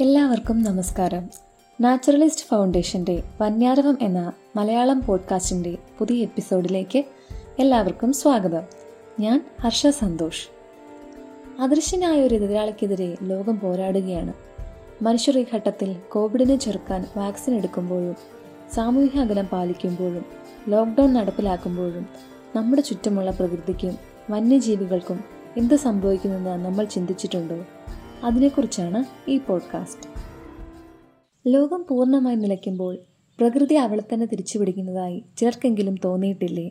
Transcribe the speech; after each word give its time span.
എല്ലാവർക്കും 0.00 0.62
നമസ്കാരം. 0.62 1.30
നാച്ചുറലിസ്റ്റ് 1.80 2.44
ഫൗണ്ടേഷന്റെ 2.44 3.22
വന്യാരവം 3.40 3.98
എന്ന 4.00 4.32
മലയാളം 4.56 5.02
പോഡ്കാസ്റ്റിന്റെ 5.06 5.78
പുതിയ 5.98 6.22
എപ്പിസോഡിലേക്ക് 6.22 7.04
എല്ലാവർക്കും 7.58 8.12
സ്വാഗതം. 8.12 8.62
ഞാൻ 9.20 9.44
ഹർഷ 9.60 9.86
സന്തോഷ്. 9.86 10.48
അദൃശ്യനായ 11.62 12.22
ഒരു 12.22 12.34
എതിരാളിക്കെതിരെ 12.34 13.16
ലോകം 13.22 13.60
പോരാടുകയാണ്. 13.60 14.32
മനുഷ്യർ 15.02 15.38
ഈ 15.38 15.44
ഘട്ടത്തിൽ 15.54 15.96
കോവിഡിനെ 16.12 16.56
ചെറുക്കാൻ 16.56 17.06
വാക്സിൻ 17.16 17.54
എടുക്കുമ്പോഴും 17.54 18.16
സാമൂഹിക 18.74 19.20
അകലം 19.20 19.46
പാലിക്കുമ്പോഴും 19.46 20.24
ലോക്ക്ഡൗൺ 20.68 21.12
നടപ്പിലാക്കുമ്പോഴും 21.12 22.06
നമ്മുടെ 22.56 22.82
ചുറ്റുമുള്ള 22.82 23.30
പ്രകൃതിക്കും 23.30 23.98
വന്യജീവികൾക്കും 24.30 25.24
എന്ത് 25.56 25.74
സംഭവിക്കുമെന്ന് 25.74 26.50
നമ്മൾ 26.50 26.84
ചിന്തിച്ചിട്ടുണ്ടോ? 26.84 27.64
അതിനെക്കുറിച്ചാണ് 28.24 29.30
ഈ 29.30 29.38
പോഡ്കാസ്റ്റ്. 29.38 30.10
ലോകം 31.46 31.84
പൂർണമായി 31.88 32.36
നിലയ്ക്കുമ്പോൾ 32.36 32.98
പ്രകൃതി 33.38 33.74
അവളെ 33.74 34.02
തന്നെ 34.12 34.26
തിരിച്ചുപിടിക്കുന്നതായി 34.26 35.24
ചിലർക്കെങ്കിലും 35.36 35.96
തോന്നിയിട്ടില്ലേ? 36.04 36.70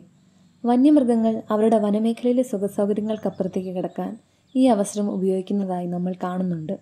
വന്യമൃഗങ്ങൾ 0.64 1.42
അവരുടെ 1.50 1.78
വനമേഖലയിലെ 1.78 2.42
സുഖസൗകര്യങ്ങൾക്കപ്പുറത്തേക്ക് 2.42 3.68
കിടക്കാൻ 3.68 4.18
ഈ 4.56 4.66
അവസരം 4.66 5.10
ഉപയോഗിക്കുന്നതായി 5.10 5.86
നമ്മൾ 5.86 6.14
കാണുന്നുണ്ട്. 6.22 6.78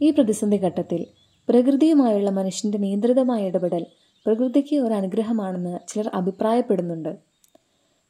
ഈ 0.00 0.10
പ്രതിസന്ധി 0.10 0.56
ഘട്ടത്തിൽ 0.56 1.06
പ്രകൃതിയുമായുള്ള 1.48 2.30
മനുഷ്യന്റെ 2.30 2.78
നിയന്ത്രിതമായ 2.78 3.46
ഇടപെടൽ 3.46 3.86
പ്രകൃതിക്ക് 4.26 4.76
ഒരു 4.76 4.94
അനുഗ്രഹമാണെന്ന് 4.94 5.78
ചിലർ 5.88 6.10
അഭിപ്രായപ്പെടുന്നുണ്ട്. 6.14 7.16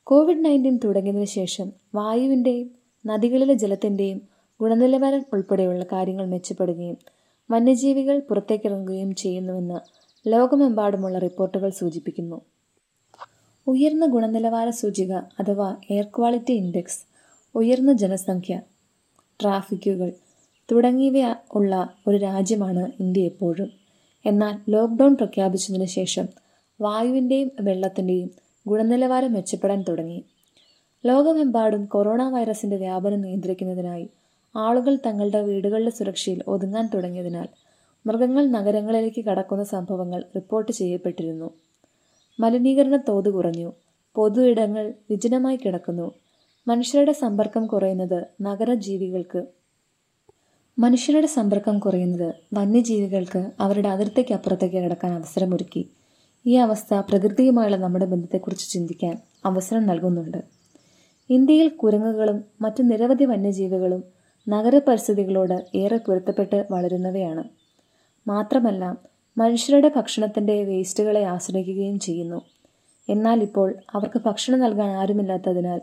കോവിഡ് 0.05 0.45
നയന്റീൻ 0.45 0.78
തുടങ്ങിയതിനു 0.84 1.25
ശേഷം 1.25 1.72
വായുവിന്റെയും 1.95 2.70
നദികളിലെ 3.06 3.55
ജലത്തിന്റെയും 3.55 4.22
ഗുണനിലവാരം 4.60 5.24
ഉൾപ്പെടെയുള്ള 5.32 5.84
കാര്യങ്ങൾ 5.84 6.27
മെച്ചപ്പെടുകയും 6.27 6.96
വന്യജീവികൾ 7.50 8.19
പുറത്തേക്കിറങ്ങുകയും 8.19 9.14
ചെയ്യുന്നുവെന്ന് 9.14 9.78
ലോകമെമ്പാടുമുള്ള 10.28 11.19
റിപ്പോർട്ടുകൾ 11.19 11.70
സൂചിപ്പിക്കുന്നു. 11.70 12.41
ഉയർന്ന 13.66 14.06
ഗുണനിലവാര 14.06 14.70
സൂചിക 14.70 15.12
അഥവാ 15.12 15.77
എയർ 15.91 16.05
ക്വാളിറ്റി 16.05 16.53
ഇൻഡെക്സ് 16.53 17.05
ഉയർന്ന 17.55 17.92
ജനസംഖ്യ 17.92 18.61
ട്രാഫിക്കുകൾ 19.42 20.12
തുടങ്ങിയവ 20.72 21.34
ഉള്ള 21.55 21.94
ഒരു 22.06 22.16
രാജ്യമാണ് 22.16 22.91
ഇന്ത്യ 23.00 23.22
എപ്പോഴും. 23.22 23.70
എന്നാൽ 24.27 24.58
ലോക്ക്ഡൗൺ 24.69 25.16
പ്രഖ്യാപിച്ചതിന് 25.16 25.84
ശേഷം 25.84 26.28
വായുവിന്റെയും 26.81 27.50
വെള്ളത്തിന്റെയും 27.61 28.31
ഗുണനിലവാരം 28.69 29.33
മെച്ചപ്പെടാൻ 29.33 29.84
തുടങ്ങി. 29.88 30.25
ലോകമെമ്പാടും 31.06 31.84
കൊറോണ 31.84 32.28
വൈറസിന്റെ 32.28 32.77
വ്യാപനം 32.77 33.20
നിയന്ത്രിക്കുന്നതിനായി 33.20 34.11
ആളുകൾ 34.56 34.98
തങ്ങളുടെ 35.06 35.43
വീടുകളുടെ 35.43 35.91
സുരക്ഷയിൽ 35.91 36.43
ഒതുങ്ങാൻ 36.48 36.89
തുടങ്ങിയതിനാൽ 36.95 37.48
മൃഗങ്ങൾ 38.06 38.47
നഗരങ്ങളിലേക്ക് 38.47 39.25
കടക്കുന്ന 39.25 39.65
സംഭവങ്ങൾ 39.65 40.25
റിപ്പോർട്ട് 40.34 40.73
ചെയ്യപ്പെട്ടിരുന്നു. 40.73 41.51
മലിനീകരണ 42.41 42.97
തോത് 42.97 43.31
കുറഞ്ഞു. 43.31 43.73
പൊതു 44.15 44.41
ഇടങ്ങൾ 44.41 44.95
വിജനമായി 45.11 45.56
കിടക്കുന്നു. 45.56 46.15
മനുഷ്യരുടെ 46.69 47.12
സമ്പർക്കം 47.12 47.67
കുറയുന്നത് 47.67 48.27
നഗരജീവികൾക്ക് 48.41 49.43
മനുഷ്യരുടെ 50.78 51.27
സമ്പർക്കം 51.27 51.78
കുറയുന്നത് 51.78 52.34
വന്യജീവികൾക്ക് 52.55 53.51
അവരുടെ 53.61 53.89
അതിർത്തിക്ക് 53.89 54.34
അപ്പുറത്തേക്ക് 54.34 54.77
കിടക്കാൻ 54.77 55.12
അവസരമൊരുക്കി. 55.12 55.91
ഈ 56.47 56.56
അവസ്ഥ 56.56 56.95
പ്രകൃതിയുമായുള്ള 56.95 57.77
നമ്മുടെ 57.77 58.05
ബന്ധത്തെക്കുറിച്ച് 58.05 58.71
ചിന്തിക്കാൻ 58.71 59.19
അവസരം 59.45 59.87
നൽകുന്നുണ്ട്. 59.87 60.39
ഇന്ത്യയിൽ 61.31 61.69
കുരങ്ങുകളും 61.69 62.45
മറ്റു 62.61 62.83
നിരവധി 62.83 63.25
വന്യജീവികളും 63.25 64.19
നഗരപരിസ്ഥിതികളോട് 64.48 65.66
ഏറെ 65.74 65.96
പൊരുത്തപ്പെട്ട് 65.96 66.66
വളരുന്നവയാണ്. 66.70 67.44
മാത്രമല്ല 68.28 68.97
മനുഷ്യരുടെ 69.38 69.92
ഭക്ഷണത്തിന്റെ 69.97 70.64
വേസ്റ്റുകളെ 70.64 71.24
ആശ്രയിക്കുകയും 71.24 71.98
ചെയ്യുന്നു. 71.98 72.41
എന്നാൽ 73.08 73.42
ഇപ്പോൾ 73.42 73.75
അവർക്ക് 73.94 74.20
ഭക്ഷണം 74.26 74.60
നൽകാൻ 74.60 74.91
ആരുമില്ലാത്തതിനാൽ 74.91 75.81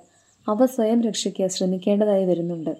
അവ 0.49 0.65
സ്വയം 0.65 1.01
രക്ഷയ്ക്ക് 1.01 1.47
ശ്രമിക്കേണ്ടതായി 1.47 2.25
വരുന്നുണ്ട്. 2.25 2.75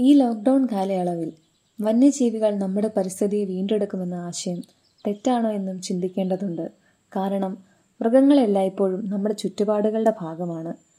ഈ 0.00 0.14
ലോക്ക്ഡൗൺ 0.14 0.68
കാലയളവിൽ 0.72 1.32
വന്യജീവികൾ 1.80 2.54
നമ്മുടെ 2.54 2.90
പരിസ്ഥിതിയെ 2.96 3.44
വീണ്ടെടുക്കുമെന്ന 3.44 4.14
ആശയം 4.14 4.62
തെറ്റാണോ 5.06 5.50
എന്നും 5.50 5.82
ചിന്തിക്കേണ്ടതുണ്ട്. 5.82 6.70
കാരണം 7.16 7.64
മൃഗങ്ങൾ 8.00 8.40
എല്ലായ്പ്പോഴും 8.40 9.10
നമ്മുടെ 9.10 9.34
ചുറ്റുപാടുകളുടെ 9.34 10.12
ഭാഗമാണ്. 10.20 10.91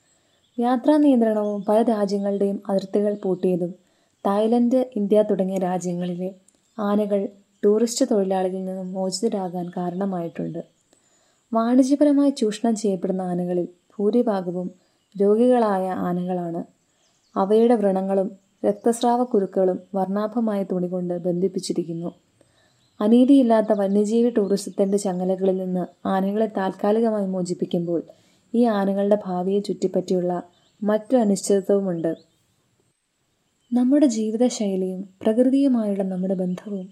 യാത്രാ 0.60 0.98
നിയന്ത്രണവും 0.98 1.66
പല 1.66 1.82
രാജ്യങ്ങളുടെയും 1.82 2.64
അതിർത്തികൾ 2.70 3.14
പൂട്ടിയതും 3.24 3.74
തായ്ലൻഡ് 4.26 4.86
ഇന്ത്യ 4.96 5.22
തുടങ്ങിയ 5.22 5.58
രാജ്യങ്ങളിലെ 5.58 6.36
ആനകൾ 6.80 7.28
ടൂറിസ്റ്റ് 7.66 8.06
തൊഴിലാളികളിൽ 8.12 8.66
നിന്നും 8.66 8.94
മോചിതരാകാൻ 8.94 9.72
കാരണമായിട്ടുണ്ട്. 9.78 10.62
വാണിജ്യപരമായി 11.54 12.30
ചൂഷണം 12.30 12.76
ചെയ്യപ്പെടുന്ന 12.76 13.22
ആനകളിൽ 13.22 13.68
ഭൂരിഭാഗവും 14.00 14.72
രോഗികളായ 15.22 15.90
ആനകളാണ്. 15.90 16.64
അവയുടെ 17.38 17.76
വ്രണങ്ങളും 17.76 18.30
രക്തസ്രാവ 18.66 19.24
കുരുക്കളും 19.24 19.80
വർണാഭമായ 19.96 20.64
തുണി 20.64 20.88
കൊണ്ട് 20.88 21.18
ബന്ധിപ്പിച്ചിരിക്കുന്നു. 21.18 22.12
അനീതിയില്ലാത്ത 23.02 23.74
വന്യജീവി 23.74 24.30
ടൂറിസത്തിന്റെ 24.30 24.98
ചങ്ങലകളിൽ 24.98 25.58
നിന്ന് 25.58 26.08
ആനകളെ 26.08 26.46
താൽക്കാലികമായി 26.58 27.26
മോചിപ്പിക്കുമ്പോൾ 27.26 28.02
ഈ 28.56 28.64
ആനകളുടെ 28.64 29.18
ഭാവിയെ 29.26 29.60
ചുറ്റിപ്പറ്റിയുള്ള 29.60 30.44
മറ്റു 30.84 31.16
അനിശ്ചിതത്വമുണ്ട് 31.18 32.16
നമ്മുടെ 33.74 34.06
ജീവിതശൈലിയും 34.06 35.10
പ്രകൃതിയുമായുള്ള 35.22 36.04
നമ്മുടെ 36.04 36.34
ബന്ധവും 36.34 36.90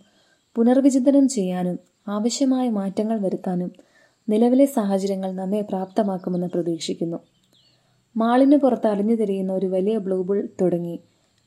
പുനർവിചിന്തനം 0.56 1.28
ചെയ്യാനും 1.28 1.80
ആവശ്യമായ 2.08 2.70
മാറ്റങ്ങൾ 2.70 3.22
വരുത്താനും 3.22 3.72
നിലവിലെ 4.30 4.66
സാഹചര്യങ്ങൾ 4.66 5.32
നമ്മെ 5.32 5.62
പ്രാപ്തമാക്കുമെന്ന് 5.62 6.48
പ്രതീക്ഷിക്കുന്നു. 6.48 7.18
മാളിന് 8.18 8.58
പുറത്ത് 8.58 8.88
അലിഞ്ഞു 8.88 9.16
തിരിയുന്ന 9.16 9.54
ഒരു 9.54 9.66
വലിയ 9.66 9.98
ബ്ലൂബിൾ 9.98 10.48
തുടങ്ങി 10.62 11.00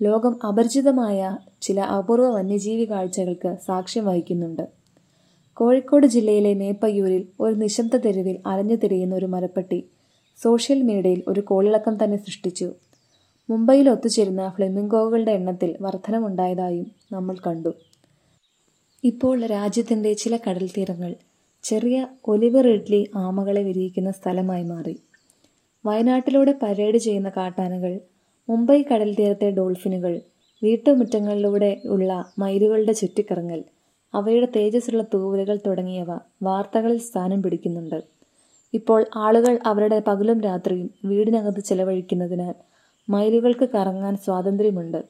ലോകം 0.02 0.46
അപരിചിതമായ 0.46 1.36
ചില 1.62 1.81
അപൂർവ 1.81 2.28
വന്യജീവി 2.28 2.91
കാഴ്ചകൾക്ക് 2.91 3.56
സാക്ഷ്യം 3.66 4.04
വഹിക്കുന്നുണ്ട്. 4.04 4.69
കോഴിക്കോട് 5.54 6.06
ജില്ലയിലെ 6.06 6.54
മേപ്പയ്യൂരിൽ 6.54 7.28
ഒരു 7.41 7.54
നിശബ്ദ 7.54 7.96
തെരുവിൽ 7.96 8.38
അലഞ്ഞു 8.46 8.76
തിരിയുന്ന 8.76 9.14
ഒരു 9.14 9.26
മരപ്പട്ടി 9.26 9.88
സോഷ്യൽ 10.38 10.82
മീഡിയയിൽ 10.82 11.22
ഒരു 11.28 11.40
കോളിളക്കം 11.40 12.04
തന്നെ 12.04 12.16
സൃഷ്ടിച്ചു. 12.16 12.72
മുംബൈയിൽ 13.50 13.90
ഒത്തുചേരുന്ന 13.90 14.52
ഫ്ലെമിംഗോകളുടെ 14.56 15.32
എണ്ണത്തിൽ 15.32 15.76
വർധനമുണ്ടായതായും 15.80 16.90
നമ്മൾ 17.12 17.36
കണ്ടു. 17.46 17.72
ഇപ്പോൾ 19.04 19.46
രാജ്യത്തിന്റെ 19.46 20.12
ചില 20.12 20.36
കടൽ 20.36 20.68
തീരങ്ങൾ 20.76 21.14
ചെറിയ 21.64 22.08
ഒലിവർ 22.28 22.68
ഇഡ്ലി 22.68 23.10
ആമകളെ 23.16 23.62
വിരിയിക്കുന്ന 23.62 24.10
സ്ഥലമായി 24.10 24.62
മാറി. 24.62 24.98
വയനാട്ടിലൂടെ 25.84 26.52
പരേഡ് 26.62 26.96
ചെയ്യുന്ന 26.96 27.28
കാട്ടാനകൾ 27.28 28.00
മുംബൈ 28.48 28.82
കടൽ 28.82 29.14
തീരത്തെ 29.14 29.50
ഡോൾഫിനുകൾ 29.50 30.20
വീട്ടുമുറ്റങ്ങളിലൂടെ 30.62 31.80
ഉള്ള 31.84 32.24
മയിലുകളുടെ 32.38 32.92
ചുറ്റിക്കറങ്ങൽ 32.92 33.64
അവയുടെ 34.14 34.48
തേജസ്സുള്ള 34.56 35.02
തൂവലുകൾ 35.14 35.56
തുടങ്ങിയവ 35.66 36.18
വാർത്തകളിൽ 36.42 36.98
സ്ഥാനം 36.98 37.42
പിടിക്കുന്നുണ്ട്. 37.42 38.13
ഇപ്പോൾ 38.74 39.04
ആളുകൾ 39.16 39.58
അവരുടെ 39.66 40.02
പകലും 40.06 40.40
രാത്രിയും 40.40 40.90
വീടിനകത്ത് 41.04 41.60
ചെലവഴിക്കുന്നതിനാൽ 41.60 42.54
മയിലുകൾക്ക് 43.08 43.68
കറങ്ങാൻ 43.74 44.16
സ്വാതന്ത്ര്യമുണ്ട്. 44.16 45.04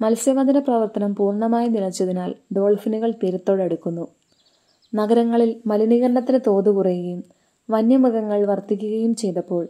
മത്സ്യബന്ധന 0.00 0.58
പ്രവർത്തനം 0.58 1.14
പൂർണമായി 1.14 1.68
നിലച്ചതിനാൽ 1.68 2.34
ഡോൾഫിനുകൾ 2.56 3.10
തീരത്തോടടുക്കുന്നു. 3.10 4.08
നഗരങ്ങളിൽ 4.94 5.62
മലിനീകരണത്തിന് 5.66 6.38
തോത് 6.46 6.70
കുറയുകയും 6.70 7.24
വന്യമൃഗങ്ങൾ 7.70 8.46
വർദ്ധിക്കുകയും 8.46 9.14
ചെയ്തപ്പോൾ 9.14 9.68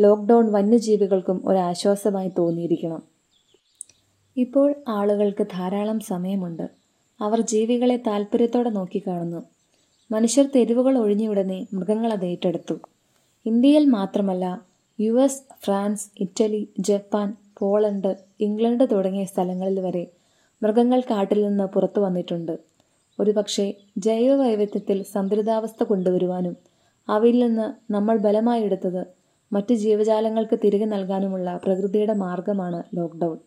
ലോക്ക്ഡൗൺ 0.00 0.52
വന്യജീവികൾക്കും 0.52 1.42
ഒരാശ്വാസമായി 1.44 2.30
തോന്നിയിരിക്കണം. 2.38 3.02
ഇപ്പോൾ 4.36 4.74
ആളുകൾക്ക് 4.88 5.46
ധാരാളം 5.52 6.00
സമയമുണ്ട്. 6.00 6.68
അവർ 7.20 7.40
ജീവികളെ 7.40 7.96
താല്പര്യത്തോടെ 7.96 8.70
നോക്കിക്കാണുന്നു. 8.70 9.53
മനുഷ്യർ 10.10 10.46
തെരുവുകൾ 10.56 10.98
ഒഴിഞ്ഞുവിടനെ 10.98 11.66
മൃഗങ്ങൾ 11.74 12.12
അത് 12.12 12.24
ഏറ്റെടുത്തു. 12.24 12.80
ഇന്ത്യയിൽ 13.46 13.84
മാത്രമല്ല 13.86 14.44
U 15.00 15.12
S 15.20 15.42
France 15.64 16.10
Italy 16.20 16.68
Japan 16.78 17.36
Poland 17.58 18.16
England 18.40 18.84
തുടങ്ങിയ 18.92 19.24
സ്ഥലങ്ങളിൽ 19.24 19.80
വരെ 19.80 20.04
മൃഗങ്ങൾ 20.62 21.00
കാട്ടിൽ 21.00 21.46
നിന്ന് 21.46 21.64
പുറത്തു 21.64 22.00
വന്നിട്ടുണ്ട്. 22.00 22.58
ഒരുപക്ഷെ 23.20 23.74
ജൈവ 23.98 24.34
വൈവിധ്യത്തിൽ 24.34 25.02
സന്തുലിതാവസ്ഥ 25.02 25.82
കൊണ്ടുവരുവാനും 25.84 26.56
അവയിൽ 27.08 27.38
നിന്ന് 27.38 27.92
നമ്മൾ 27.92 28.16
ബലമായി 28.18 28.62
എടുത്തത് 28.62 29.02
മറ്റ് 29.52 29.74
ജീവജാലങ്ങൾക്ക് 29.74 30.58
തിരികെ 30.64 30.84
നൽകാനുമുള്ള 30.84 31.60
പ്രകൃതിയുടെ 31.64 32.12
മാർഗമാണ് 32.12 32.82
ലോക്ക്ഡൗൺ. 32.96 33.38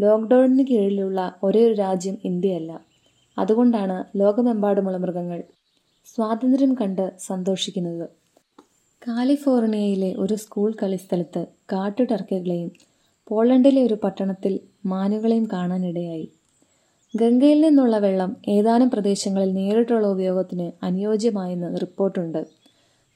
ലോക്ക്ഡൗണിന് 0.00 0.66
കീഴിലുള്ള 0.66 1.34
ഒരേ 1.42 1.66
ഒരു 1.66 1.74
രാജ്യം 1.74 2.18
ഇന്ത്യയല്ല. 2.24 2.80
അതുകൊണ്ടാണ് 3.38 4.04
ലോകമെമ്പാടുമുള്ള 4.18 4.96
മൃഗങ്ങൾ 4.96 5.42
സ്വാതന്ത്ര്യം 6.06 6.74
കണ്ട് 6.74 7.12
സന്തോഷിക്കുന്നത്. 7.18 8.08
കാലിഫോർണിയയിലെ 9.08 10.14
ഒരു 10.14 10.34
സ്കൂൾ 10.34 10.74
കളിസ്ഥലത്ത് 10.82 11.46
കാട്ടുടർക്കകളെയും 11.72 12.70
പോളണ്ടിലെ 13.28 13.82
ഒരു 13.82 13.94
പട്ടണത്തിൽ 13.94 14.60
മാനുകളെയും 14.86 15.48
കാണാനിടയായി. 15.52 16.30
ഗംഗയിൽ 17.16 17.60
നിന്നുള്ള 17.60 17.98
വെള്ളം 17.98 18.36
ഏതാനും 18.48 18.90
പ്രദേശങ്ങളിൽ 18.90 19.52
നേരിട്ടുള്ള 19.52 20.06
ഉപയോഗത്തിന് 20.06 20.84
അനുയോജ്യമായെന്ന് 20.84 21.80
റിപ്പോർട്ടുണ്ട്. 21.80 22.46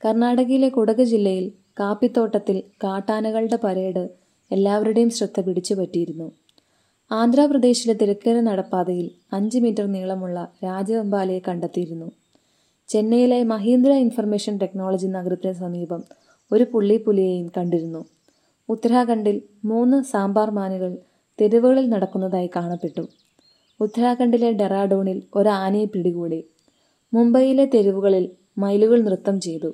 കർണാടകയിലെ 0.04 0.68
കുടക് 0.68 1.04
ജില്ലയിൽ 1.04 1.52
കാപ്പിത്തോട്ടത്തിൽ 1.80 2.62
കാട്ടാനകളുടെ 2.84 3.56
പരേഡ് 3.56 4.08
എല്ലാവരുടെയും 4.50 5.10
ശ്രദ്ധ 5.10 5.40
പിടിച്ചുപറ്റിയിരുന്നു. 5.40 6.32
ആന്ധ്രാപ്രദേശിലെ 7.12 7.94
തിരക്കര 7.94 8.40
നടപ്പാതയിൽ 8.40 9.10
അഞ്ച് 9.32 9.58
മീറ്റർ 9.58 9.86
നീളമുള്ള 9.86 10.48
രാജവെമ്പാലയെ 10.64 11.40
കണ്ടെത്തിയിരുന്നു. 11.48 12.08
ചെന്നൈയിലെ 12.88 13.42
മഹീന്ദ്ര 13.42 13.92
ഇൻഫർമേഷൻ 13.96 14.58
ടെക്നോളജി 14.58 15.06
നഗരത്തിന് 15.06 15.52
സമീപം 15.52 16.02
ഒരു 16.52 16.64
പുള്ളിപ്പുലിയെയും 16.64 17.48
കണ്ടിരുന്നു. 17.56 18.02
ഉത്തരാഖണ്ഡിൽ 18.68 19.36
മൂന്ന് 19.64 20.02
സാമ്പാർ 20.02 20.50
മാനുകൾ 20.50 20.90
തെരുവുകളിൽ 21.40 21.86
നടക്കുന്നതായി 21.90 22.50
കാണപ്പെട്ടു. 22.56 23.04
ഉത്തരാഖണ്ഡിലെ 23.80 24.50
ഡെറാഡൂണിൽ 24.52 25.22
ഒരു 25.34 25.48
ആനയെ 25.48 25.84
പിടികൂടി 25.84 26.40
മുംബൈയിലെ 27.12 27.64
തെരുവുകളിൽ 27.66 28.24
മയിലുകൾ 28.58 29.02
നൃത്തം 29.02 29.40
ചെയ്തു. 29.40 29.70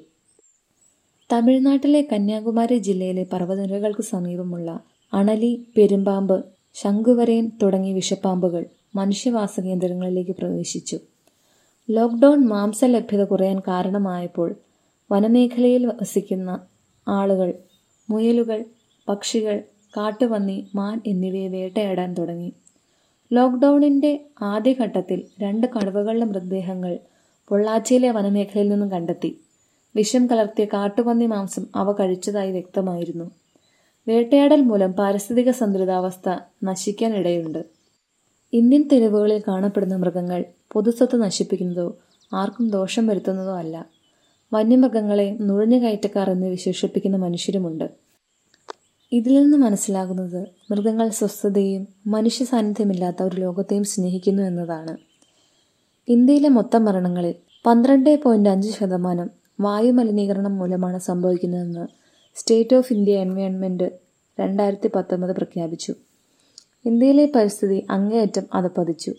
തമിഴ്നാട്ടിലെ 1.31 2.03
കന്യാകുമാരി 2.03 2.79
ജില്ലയിലെ 2.79 3.25
പർവതനിരകൾക്ക് 3.33 4.03
സമീപമുള്ള 4.03 4.71
അണലി 5.13 5.53
പെരുമ്പാമ്പ് 5.77 6.37
ശംഖുവരയൻ 6.77 7.51
തുടങ്ങിയ 7.63 7.93
വിഷപ്പാമ്പുകൾ 7.93 8.65
മനുഷ്യവാസ 8.95 9.61
കേന്ദ്രങ്ങളിലേക്ക് 9.61 10.33
പ്രവേശിച്ചു. 10.33 10.97
ലോക്ക്ഡൗൺ 11.91 12.47
മാംസ 12.47 12.85
ലഭ്യത 12.85 13.25
കുറയാൻ 13.25 13.61
കാരണമായപ്പോൾ 13.61 14.55
വനമേഖലയിൽ 15.13 15.87
വസിക്കുന്ന 15.87 16.61
ആളുകൾ 17.09 17.55
മുയലുകൾ 18.11 18.65
പക്ഷികൾ 19.09 19.63
കാട്ടുപന്നി 19.97 20.71
മാൻ 20.75 21.01
എന്നിവയെ 21.07 21.49
വേട്ടയാടാൻ 21.49 22.15
തുടങ്ങി. 22.15 22.53
ലോക്ക്ഡൗണിന്റെ 23.33 24.25
ആദ്യഘട്ടത്തിൽ 24.43 25.23
രണ്ട് 25.41 25.67
കടുവകളുടെ 25.67 26.25
മൃതദേഹങ്ങൾ 26.25 26.99
പൊള്ളാച്ചിയിലെ 27.49 28.11
വനമേഖലയിൽ 28.11 28.69
നിന്നും 28.69 28.91
കണ്ടെത്തി. 28.91 29.41
വിഷം 29.97 30.27
കലർത്തിയ 30.27 30.65
കാട്ടുപന്നി 30.65 31.27
മാംസം 31.27 31.67
അവ 31.77 31.93
കഴിച്ചതായി 31.93 32.51
വ്യക്തമായിരുന്നു. 32.51 33.31
വേട്ടയാടൽ 34.09 34.61
മൂലം 34.61 34.93
പാരിസ്ഥിതിക 34.93 35.51
സന്തുലിതാവസ്ഥ 35.51 36.39
നശിക്കാനിടയുണ്ട്. 36.65 37.65
ഇന്ത്യൻ 38.53 38.89
തെരുവുകളിൽ 38.93 39.43
കാണപ്പെടുന്ന 39.49 39.97
മൃഗങ്ങൾ 39.97 40.45
പൊതുസ്വത്ത് 40.73 41.17
നശിപ്പിക്കുന്നതോ 41.17 41.97
ആർക്കും 42.33 42.71
ദോഷം 42.71 43.07
വരുത്തുന്നതോ 43.07 43.57
അല്ല. 43.57 43.87
വന്യമൃഗങ്ങളെ 44.53 45.37
നുഴഞ്ഞുകയറ്റക്കാർ 45.41 46.31
എന്ന് 46.31 46.47
വിശേഷിപ്പിക്കുന്ന 46.47 47.17
മനുഷ്യരുമുണ്ട്. 47.17 47.91
ഇതിൽ 49.13 49.43
നിന്ന് 49.43 49.57
മനസ്സിലാകുന്നത് 49.57 50.47
മൃഗങ്ങൾ 50.71 51.09
സ്വസ്ഥതയും 51.09 51.89
മനുഷ്യ 52.07 52.45
സാന്നിധ്യമില്ലാത്ത 52.45 53.23
ഒരു 53.23 53.37
ലോകത്തെയും 53.37 53.85
സ്നേഹിക്കുന്നു 53.85 54.43
എന്നതാണ്. 54.43 54.97
ഇന്ത്യയിലെ 56.09 56.49
മൊത്തം 56.49 56.85
മരണങ്ങളിൽ 56.85 57.35
പന്ത്രണ്ട് 57.67 58.23
പോയിന്റ് 58.23 58.49
അഞ്ച് 58.49 58.71
ശതമാനം 58.71 59.31
വായുമലിനീകരണം 59.61 60.59
മൂലമാണ് 60.59 60.99
സംഭവിക്കുന്നതെന്ന് 60.99 61.87
സ്റ്റേറ്റ് 62.35 62.77
ഓഫ് 62.77 62.93
ഇന്ത്യ 62.93 63.19
എൻവയോൺമെന്റ് 63.19 63.91
രണ്ടായിരത്തി 64.41 64.91
പത്തൊമ്പത് 64.95 65.37
പ്രഖ്യാപിച്ചു. 65.37 65.95
ഇന്ത്യയിലെ 66.87 67.33
പരിസ്ഥിതി 67.35 67.87
അങ്ങേയറ്റം 67.91 68.43
അതപ്പതിച്ചു. 68.55 69.15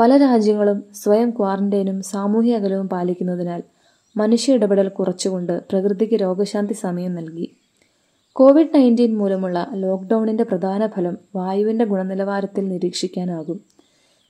പല 0.00 0.16
രാജ്യങ്ങളും 0.16 0.84
സ്വയം 0.94 1.30
ക്വാറന്റൈനും 1.30 2.02
സാമൂഹ്യ 2.02 2.56
അകലവും 2.56 2.88
പാലിക്കുന്നതിനാൽ 2.88 3.62
മനുഷ്യ 4.16 4.52
ഇടപെടൽ 4.52 4.88
കുറച്ചുകൊണ്ട് 4.88 5.62
പ്രകൃതിക്ക് 5.70 6.14
രോഗശാന്തി 6.14 6.72
സമയം 6.72 7.14
നൽകി. 7.14 7.56
കോവിഡ് 8.32 8.74
നയന്റീൻ 8.74 9.18
മൂലമുള്ള 9.18 9.70
ലോക്ക്ഡൗണിന്റെ 9.74 10.44
പ്രധാന 10.44 10.86
ഫലം 10.86 11.18
വായുവിന്റെ 11.36 11.84
ഗുണനിലവാരത്തിൽ 11.84 12.68
നിരീക്ഷിക്കാനാകും. 12.68 13.60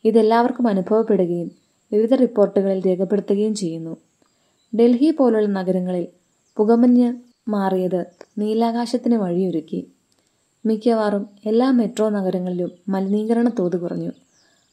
ഇതെല്ലാവർക്കും 0.05 0.69
അനുഭവപ്പെടുകയും 0.69 1.51
വിവിധ 1.93 2.15
റിപ്പോർട്ടുകളിൽ 2.15 2.87
രേഖപ്പെടുത്തുകയും 2.87 3.55
ചെയ്യുന്നു. 3.55 3.97
ഡൽഹി 4.77 5.11
പോലുള്ള 5.11 5.49
നഗരങ്ങളിൽ 5.49 6.07
പുകമഞ്ഞ് 6.57 7.15
മാറിയത് 7.49 8.05
നീലാകാശത്തിന് 8.39 9.15
വഴിയൊരുക്കി. 9.15 9.91
മിക്കവാറും 10.67 11.29
എല്ലാ 11.47 11.71
മെട്രോ 11.71 12.09
നഗരങ്ങളിലും 12.09 12.71
മലിനീകരണ 12.89 13.49
തോത് 13.49 13.81
കുറഞ്ഞു. 13.81 14.11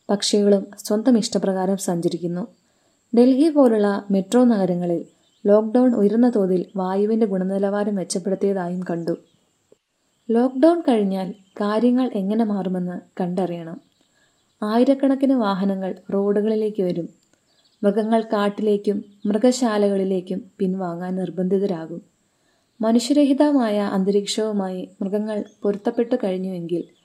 പക്ഷികളും 0.09 0.67
സ്വന്തം 0.77 1.17
ഇഷ്ടപ്രകാരം 1.17 1.77
സഞ്ചരിക്കുന്നു. 1.77 2.47
ഡൽഹി 3.17 3.49
പോലുള്ള 3.49 4.05
മെട്രോ 4.11 4.43
നഗരങ്ങളിൽ 4.43 5.05
ലോക്ക്ഡൗൺ 5.45 5.95
ഉയർന്ന 5.95 6.31
തോതിൽ 6.35 6.65
വായുവിന്റെ 6.75 7.25
ഗുണനിലവാരം 7.25 7.95
മെച്ചപ്പെടുത്തിയതായും 7.95 8.83
കണ്ടു. 8.89 9.17
ലോക്ക്ഡൗൺ 10.29 10.81
കഴിഞ്ഞാൽ 10.81 11.31
കാര്യങ്ങൾ 11.31 12.11
എങ്ങനെ 12.15 12.43
മാറുമെന്ന് 12.43 13.21
കണ്ടറിയണം. 13.21 13.81
ആയിരക്കണക്കിന് 14.63 15.33
വാഹനങ്ങൾ 15.33 15.95
റോഡുകളിലേക്ക് 16.13 16.83
വരും. 16.83 17.09
മൃഗങ്ങൾ 17.83 18.21
കാട്ടിലേക്കും 18.21 19.05
മൃഗശാലകളിലേക്കും 19.25 20.51
പിൻവാങ്ങാൻ 20.59 21.15
നിർബന്ധിതരാകും. 21.15 22.01
മനുഷ്യരഹിതമായ 22.81 23.79
അന്തരീക്ഷവുമായി 23.79 24.89
മൃഗങ്ങൾ 25.01 25.43
പൊരുത്തപ്പെട്ടു 25.63 26.15
കഴിഞ്ഞുവെങ്കിൽ 26.15 27.00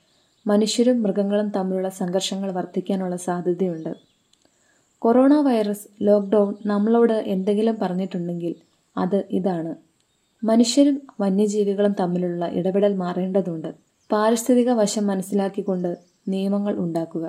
മനുഷ്യരും 0.47 1.03
മൃഗങ്ങളും 1.03 1.49
തമ്മിലുള്ള 1.49 1.89
സംഘർഷങ്ങൾ 1.89 2.51
വർദ്ധിക്കാനുള്ള 2.51 3.15
സാധ്യതയുണ്ട്. 3.15 3.91
കൊറോണ 4.99 5.33
വൈറസ് 5.41 5.87
ലോക്ക്ഡൗൺ 6.01 6.55
നമ്മളോട് 6.65 7.13
എന്തെങ്കിലും 7.13 7.75
പറഞ്ഞിട്ടുണ്ടെങ്കിൽ 7.81 8.55
അത് 8.95 9.23
ഇതാണ്. 9.31 9.75
മനുഷ്യരും 10.43 11.01
വന്യജീവികളും 11.21 11.95
തമ്മിലുള്ള 11.99 12.45
ഇടപെടൽ 12.45 12.93
മാറേണ്ടതുണ്ട്. 12.95 13.69
പാരിസ്ഥിതിക 14.11 14.71
വശം 14.71 15.07
മനസ്സിലാക്കിക്കൊണ്ട് 15.07 15.97
നിയമങ്ങൾ 16.27 16.75
ഉണ്ടാക്കുക. 16.77 17.25